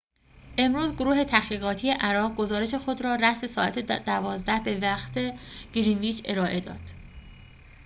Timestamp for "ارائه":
6.25-6.59